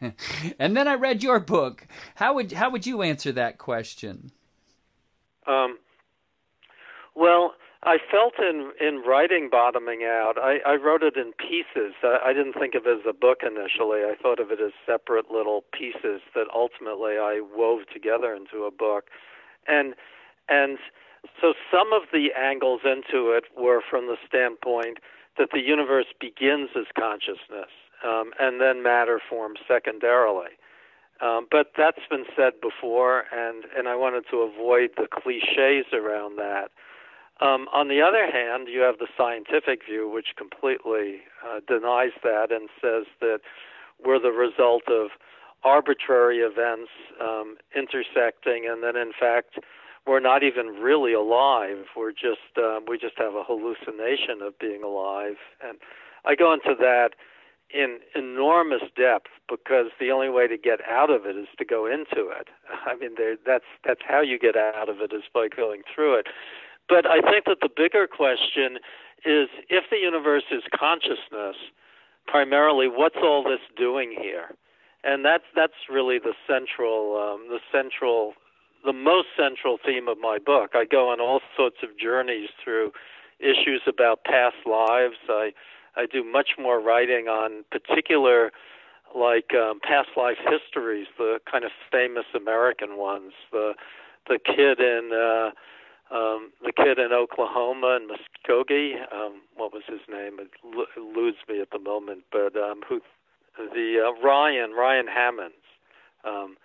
[0.58, 1.86] and then I read your book.
[2.14, 4.32] How would how would you answer that question?
[5.46, 5.78] Um,
[7.14, 10.34] well, I felt in in writing bottoming out.
[10.38, 11.94] I, I wrote it in pieces.
[12.02, 14.00] I, I didn't think of it as a book initially.
[14.00, 18.70] I thought of it as separate little pieces that ultimately I wove together into a
[18.70, 19.10] book.
[19.68, 19.94] And
[20.48, 20.78] and
[21.40, 24.98] so some of the angles into it were from the standpoint
[25.36, 27.72] that the universe begins as consciousness
[28.04, 30.50] um, and then matter forms secondarily.
[31.20, 36.36] Um, but that's been said before, and, and I wanted to avoid the cliches around
[36.36, 36.70] that.
[37.40, 42.52] Um, on the other hand, you have the scientific view, which completely uh, denies that
[42.52, 43.40] and says that
[44.04, 45.10] we're the result of
[45.62, 46.90] arbitrary events
[47.20, 49.58] um, intersecting, and then in fact
[50.06, 51.86] we're not even really alive.
[51.96, 55.36] We're just um, we just have a hallucination of being alive,
[55.66, 55.78] and
[56.24, 57.10] I go into that
[57.74, 61.86] in enormous depth because the only way to get out of it is to go
[61.86, 62.48] into it.
[62.86, 66.20] I mean, there, that's that's how you get out of it is by going through
[66.20, 66.26] it.
[66.88, 68.78] But I think that the bigger question
[69.24, 71.56] is if the universe is consciousness,
[72.26, 74.54] primarily, what's all this doing here?
[75.02, 78.34] And that's that's really the central um, the central
[78.84, 80.70] the most central theme of my book.
[80.74, 82.92] I go on all sorts of journeys through
[83.40, 85.16] issues about past lives.
[85.28, 85.52] I
[85.96, 88.50] I do much more writing on particular
[89.14, 93.32] like um, past life histories, the kind of famous American ones.
[93.52, 93.74] The
[94.28, 95.50] the kid in uh,
[96.14, 98.94] um, the kid in Oklahoma and Muskogee.
[99.12, 100.38] Um, what was his name?
[100.40, 100.50] It
[100.96, 103.00] eludes me at the moment, but um, who
[103.56, 105.52] the uh, Ryan Ryan Hammons.
[106.24, 106.56] Um,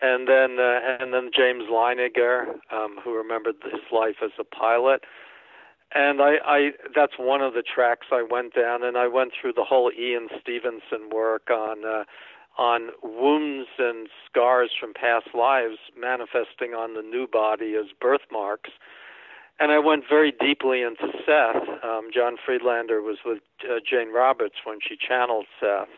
[0.00, 5.02] and then uh, and then James Leininger, um, who remembered his life as a pilot
[5.94, 9.52] and I, I that's one of the tracks I went down, and I went through
[9.54, 12.04] the whole Ian Stevenson work on uh,
[12.58, 18.70] on wounds and scars from past lives manifesting on the new body as birthmarks.
[19.58, 21.68] And I went very deeply into Seth.
[21.84, 25.88] Um, John Friedlander was with uh, Jane Roberts when she channeled Seth,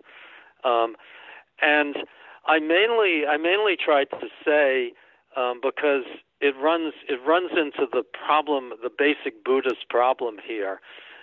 [0.65, 0.97] um,
[1.63, 1.97] and
[2.47, 4.93] I mainly I mainly tried to say
[5.37, 6.05] um, because
[6.45, 10.79] it runs it runs into the problem, the basic Buddhist problem here,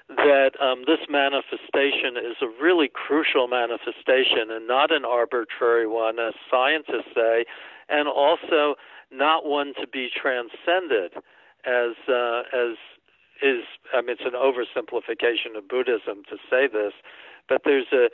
[0.10, 6.34] that um, this manifestation is a really crucial manifestation and not an arbitrary one, as
[6.50, 7.46] scientists say,
[7.88, 8.74] and also
[9.12, 11.14] not one to be transcended,
[11.70, 12.74] as uh, as
[13.46, 13.62] is.
[13.94, 16.94] I mean, it's an oversimplification of Buddhism to say this,
[17.48, 18.10] but there's a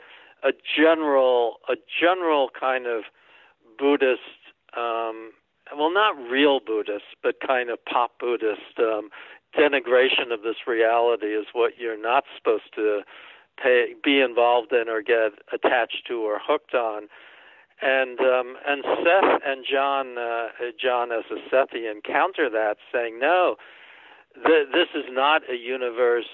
[0.46, 3.04] a general a general kind of
[3.78, 4.44] Buddhist
[4.76, 5.32] um,
[5.76, 9.10] well, not real Buddhist, but kind of pop Buddhist um,
[9.56, 13.00] denigration of this reality is what you're not supposed to
[13.62, 17.08] pay, be involved in or get attached to or hooked on.
[17.80, 20.48] And um, and Seth and John uh,
[20.82, 23.54] John as a Sethian counter that, saying no,
[24.34, 26.26] th- this is not a universe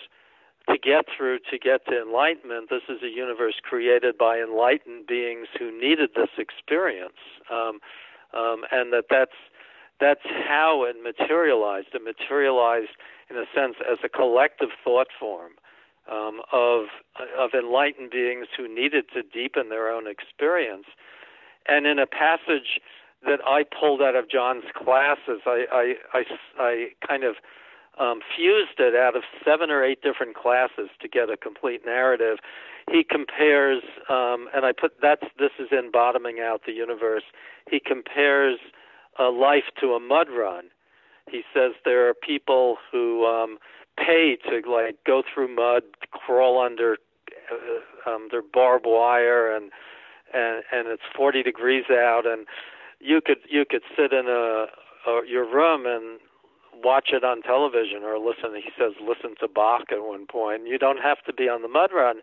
[0.70, 2.70] to get through to get to enlightenment.
[2.70, 7.20] This is a universe created by enlightened beings who needed this experience.
[7.53, 7.80] Um,
[8.37, 9.39] um, and that that's
[10.01, 11.89] that's how it materialized.
[11.95, 12.97] It materialized
[13.30, 15.53] in a sense as a collective thought form
[16.11, 16.87] um, of
[17.39, 20.87] of enlightened beings who needed to deepen their own experience.
[21.66, 22.80] And in a passage
[23.24, 26.24] that I pulled out of John's classes, I I I,
[26.59, 27.37] I kind of
[27.99, 32.39] um, fused it out of seven or eight different classes to get a complete narrative.
[32.91, 37.24] He compares, um, and I put that's this is in bottoming out the universe.
[37.70, 38.59] He compares
[39.18, 40.64] a life to a mud run.
[41.30, 43.59] He says there are people who um,
[43.97, 46.99] pay to like go through mud, crawl under
[47.51, 49.70] uh, um, their barbed wire, and
[50.32, 52.47] and and it's 40 degrees out, and
[53.01, 54.66] you could you could sit in a,
[55.09, 56.20] a your room and
[56.82, 58.55] watch it on television or listen.
[58.57, 60.66] He says listen to Bach at one point.
[60.66, 62.20] You don't have to be on the mud run,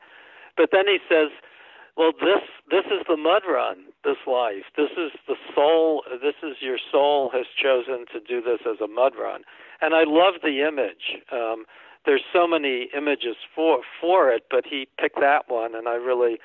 [0.62, 1.30] but then he says,
[1.98, 3.78] well, this this is the mud run.
[4.04, 4.70] This life.
[4.78, 6.04] This is the soul.
[6.22, 9.42] This is your soul has chosen to do this as a mud run,
[9.82, 11.18] and I love the image.
[11.32, 11.66] Um,
[12.06, 16.38] there's so many images for for it, but he picked that one, and I really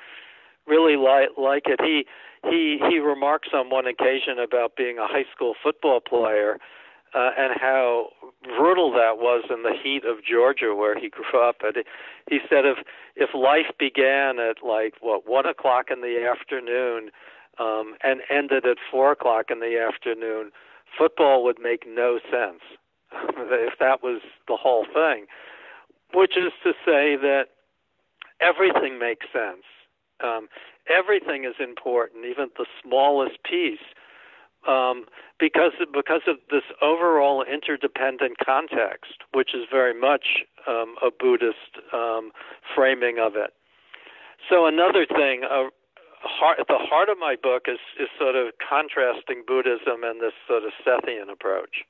[0.66, 1.80] really like like it.
[1.80, 2.06] He
[2.48, 6.58] he he remarks on one occasion about being a high school football player
[7.16, 8.10] uh, and how
[8.42, 11.56] brutal that was in the heat of Georgia where he grew up.
[11.62, 11.84] And
[12.28, 12.78] he said if
[13.16, 17.10] if life began at like what one o'clock in the afternoon
[17.58, 20.50] um, and ended at four o'clock in the afternoon,
[20.96, 22.60] football would make no sense
[23.12, 25.24] if that was the whole thing.
[26.12, 27.46] Which is to say that
[28.40, 29.64] everything makes sense.
[30.22, 30.48] Um,
[30.88, 33.84] everything is important, even the smallest piece
[34.66, 35.04] um,
[35.38, 42.30] because because of this overall interdependent context, which is very much um, a Buddhist um,
[42.74, 43.52] framing of it.
[44.48, 45.70] So another thing, uh,
[46.22, 50.64] heart, the heart of my book is is sort of contrasting Buddhism and this sort
[50.64, 51.84] of Sethian approach.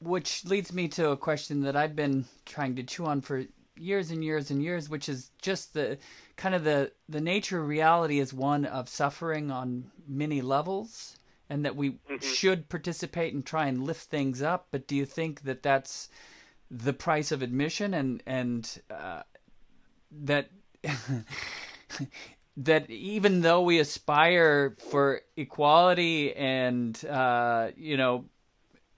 [0.00, 3.44] Which leads me to a question that I've been trying to chew on for
[3.76, 5.96] years and years and years, which is just the
[6.36, 11.16] kind of the the nature of reality is one of suffering on many levels
[11.50, 12.16] and that we mm-hmm.
[12.20, 14.68] should participate and try and lift things up.
[14.70, 16.08] But do you think that that's
[16.70, 19.22] the price of admission, and and uh,
[20.22, 20.50] that
[22.56, 28.24] that even though we aspire for equality and uh, you know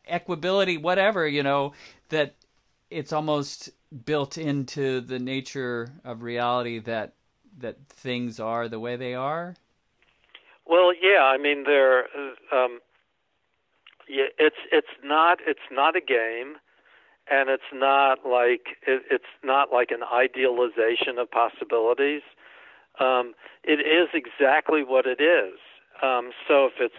[0.08, 1.72] equability, whatever you know,
[2.10, 2.34] that
[2.90, 3.70] it's almost
[4.04, 7.14] built into the nature of reality that
[7.58, 9.54] that things are the way they are
[10.66, 12.04] well, yeah, I mean there.
[12.52, 12.80] Um,
[14.08, 16.56] yeah, it's it's not it's not a game,
[17.30, 22.22] and it's not like it, it's not like an idealization of possibilities.
[23.00, 23.34] Um,
[23.64, 25.58] it is exactly what it is.
[26.02, 26.94] Um, so if it's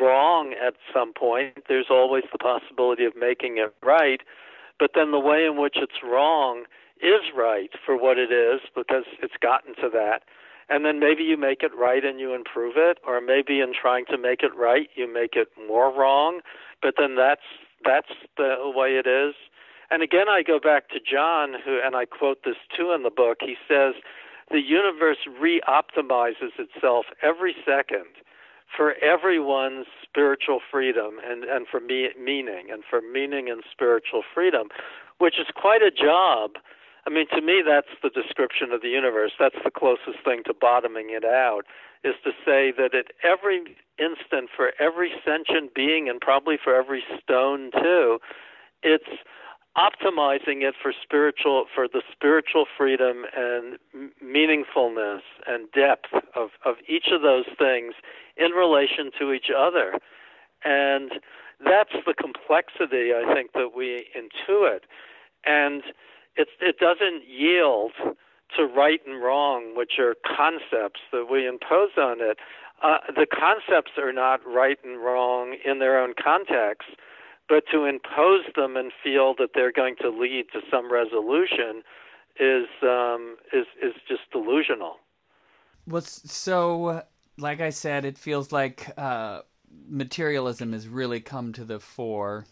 [0.00, 4.20] wrong at some point, there's always the possibility of making it right.
[4.78, 6.64] But then the way in which it's wrong
[7.00, 10.22] is right for what it is because it's gotten to that
[10.68, 14.04] and then maybe you make it right and you improve it or maybe in trying
[14.06, 16.40] to make it right you make it more wrong.
[16.82, 17.42] But then that's
[17.84, 19.34] that's the way it is.
[19.90, 23.10] And again i go back to john who and i quote this too in the
[23.10, 23.38] book.
[23.40, 23.94] He says
[24.50, 28.06] the universe re-optimizes itself every second
[28.76, 34.68] for everyone's spiritual freedom and and for me, meaning and for meaning and spiritual freedom
[35.18, 36.52] which is quite a job
[37.06, 39.32] I mean, to me, that's the description of the universe.
[39.38, 41.62] That's the closest thing to bottoming it out,
[42.02, 47.02] is to say that at every instant, for every sentient being, and probably for every
[47.22, 48.18] stone too,
[48.82, 49.20] it's
[49.76, 53.78] optimizing it for spiritual, for the spiritual freedom and
[54.24, 57.94] meaningfulness and depth of, of each of those things
[58.36, 59.98] in relation to each other.
[60.64, 61.12] And
[61.64, 64.80] that's the complexity I think that we intuit.
[65.44, 65.82] And
[66.36, 67.92] it, it doesn't yield
[68.56, 72.38] to right and wrong, which are concepts that we impose on it.
[72.82, 76.88] Uh, the concepts are not right and wrong in their own context,
[77.48, 81.82] but to impose them and feel that they're going to lead to some resolution
[82.38, 84.96] is um, is is just delusional.
[85.86, 87.02] Well, so
[87.38, 89.40] like I said, it feels like uh,
[89.88, 92.46] materialism has really come to the fore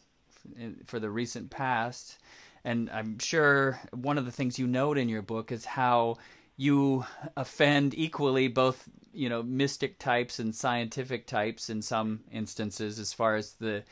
[0.87, 2.18] for the recent past,
[2.65, 6.19] and I'm sure one of the things you note in your book is how
[6.57, 7.05] you
[7.37, 13.37] offend equally both you know mystic types and scientific types in some instances as far
[13.37, 13.83] as the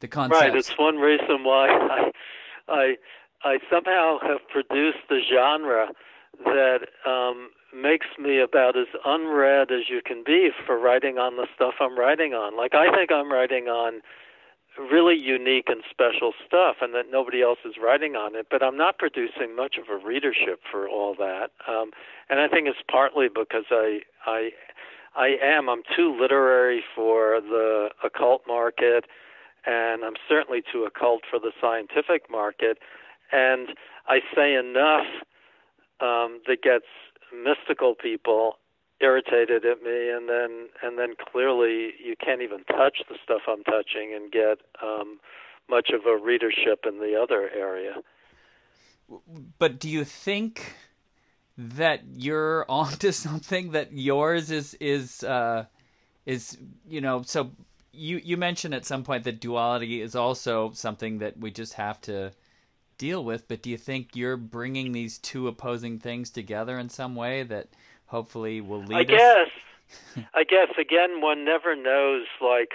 [0.00, 0.42] the concepts.
[0.42, 0.54] Right.
[0.54, 2.10] It's one reason why I
[2.68, 2.96] I
[3.44, 5.88] I somehow have produced the genre
[6.44, 11.46] that um, makes me about as unread as you can be for writing on the
[11.54, 12.56] stuff I'm writing on.
[12.56, 14.00] Like I think I'm writing on
[14.78, 18.76] really unique and special stuff and that nobody else is writing on it but i'm
[18.76, 21.50] not producing much of a readership for all that.
[21.66, 21.90] Um
[22.30, 24.50] and i think it's partly because i i
[25.16, 29.04] i am i'm too literary for the occult market
[29.66, 32.78] and i'm certainly too occult for the scientific market.
[33.32, 33.70] And
[34.06, 35.06] i say enough
[36.00, 36.86] um that gets
[37.32, 38.58] mystical people
[39.00, 43.62] irritated at me and then and then clearly you can't even touch the stuff I'm
[43.64, 45.20] touching and get um
[45.70, 47.96] much of a readership in the other area.
[49.58, 50.74] But do you think
[51.56, 55.64] that you're onto something that yours is is uh
[56.26, 57.50] is you know so
[57.92, 62.00] you you mentioned at some point that duality is also something that we just have
[62.00, 62.30] to
[62.96, 67.14] deal with but do you think you're bringing these two opposing things together in some
[67.14, 67.68] way that
[68.08, 69.48] hopefully will lead I guess.
[70.34, 72.72] I guess again, one never knows like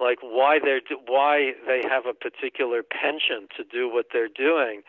[0.00, 4.82] like why they're why they have a particular penchant to do what they're doing,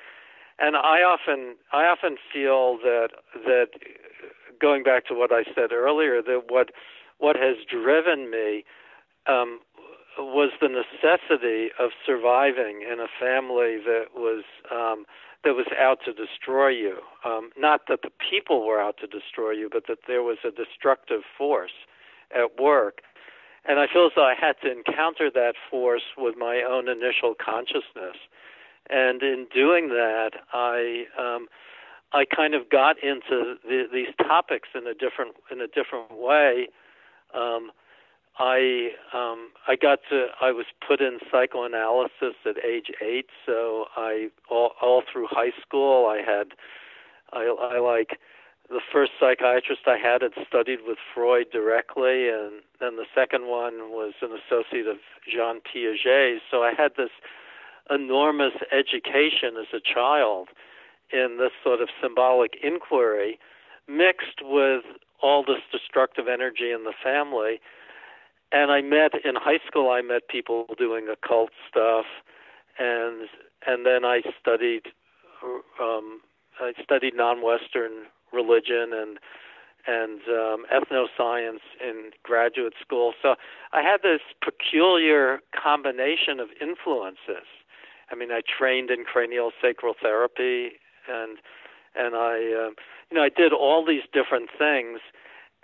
[0.57, 3.09] and I often I often feel that
[3.45, 3.67] that
[4.59, 6.71] going back to what I said earlier that what
[7.17, 8.63] what has driven me
[9.27, 9.59] um,
[10.17, 15.05] was the necessity of surviving in a family that was um,
[15.43, 16.97] that was out to destroy you.
[17.23, 20.51] Um, not that the people were out to destroy you, but that there was a
[20.51, 21.71] destructive force
[22.35, 22.99] at work.
[23.65, 27.35] And I feel as though I had to encounter that force with my own initial
[27.35, 28.17] consciousness.
[28.89, 31.47] And in doing that, I um,
[32.11, 36.69] I kind of got into the, these topics in a different in a different way.
[37.33, 37.71] Um,
[38.39, 44.29] I um, I got to I was put in psychoanalysis at age eight, so I
[44.49, 46.53] all, all through high school I had
[47.33, 48.17] I, I like
[48.69, 53.91] the first psychiatrist I had had studied with Freud directly, and then the second one
[53.91, 54.97] was an associate of
[55.29, 56.37] Jean Piaget.
[56.49, 57.09] So I had this
[57.89, 60.49] enormous education as a child
[61.11, 63.39] in this sort of symbolic inquiry,
[63.87, 64.83] mixed with
[65.21, 67.59] all this destructive energy in the family
[68.51, 69.89] and I met in high school.
[69.91, 72.05] I met people doing occult stuff,
[72.77, 73.27] and
[73.65, 74.87] and then I studied
[75.79, 76.21] um,
[76.59, 79.19] I studied non-Western religion and
[79.87, 83.13] and um, ethnoscience in graduate school.
[83.21, 83.35] So
[83.71, 87.47] I had this peculiar combination of influences.
[88.11, 90.71] I mean, I trained in cranial sacral therapy,
[91.07, 91.37] and
[91.95, 92.69] and I, uh,
[93.09, 94.99] you know, I did all these different things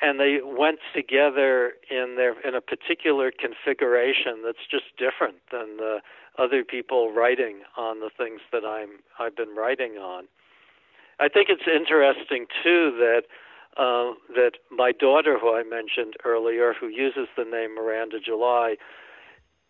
[0.02, 6.00] and they went together in their in a particular configuration that's just different than the
[6.38, 10.26] other people writing on the things that I'm I've been writing on.
[11.20, 13.24] I think it's interesting too that
[13.78, 18.76] uh, that my daughter, who I mentioned earlier, who uses the name Miranda July,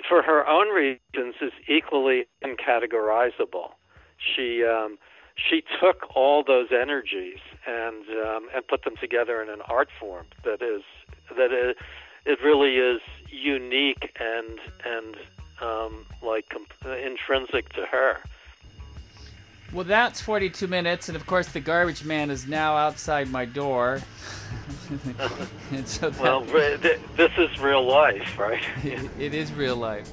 [0.07, 3.71] for her own reasons, is equally uncategorizable.
[4.17, 4.97] She um,
[5.36, 10.25] she took all those energies and um, and put them together in an art form
[10.43, 10.83] that is
[11.38, 11.75] that is,
[12.25, 15.15] it really is unique and and
[15.61, 18.17] um, like comp- intrinsic to her.
[19.73, 24.01] Well, that's 42 minutes, and of course, the garbage man is now outside my door.
[25.86, 26.41] so that, well,
[27.17, 28.63] this is real life, right?
[28.83, 30.09] it, it is real life.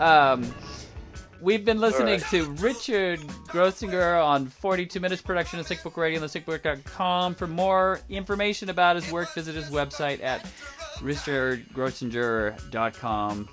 [0.00, 0.52] Um,
[1.40, 2.30] We've been listening right.
[2.30, 7.34] to Richard Grossinger on 42 Minutes production of Sync Book Radio and the syncbook.com.
[7.34, 10.44] For more information about his work, visit his website at
[10.98, 13.48] richardgrossinger.com.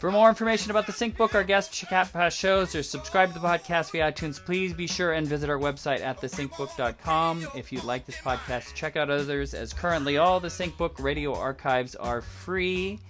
[0.00, 3.46] For more information about the Sync Book, our guests, past shows, or subscribe to the
[3.46, 7.46] podcast via iTunes, please be sure and visit our website at thesyncbook.com.
[7.56, 11.34] If you'd like this podcast, check out others, as currently all the Sync Book radio
[11.34, 13.00] archives are free.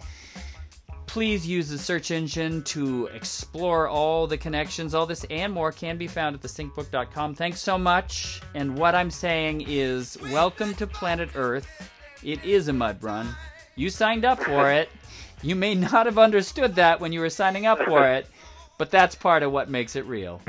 [1.14, 4.96] Please use the search engine to explore all the connections.
[4.96, 7.36] All this and more can be found at thesyncbook.com.
[7.36, 8.42] Thanks so much.
[8.54, 11.68] And what I'm saying is, welcome to planet Earth.
[12.24, 13.28] It is a mud run.
[13.76, 14.88] You signed up for it.
[15.40, 18.26] You may not have understood that when you were signing up for it,
[18.76, 20.40] but that's part of what makes it real.